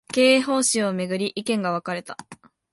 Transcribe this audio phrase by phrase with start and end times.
[0.11, 2.17] 経営方針を巡り、意見が分かれた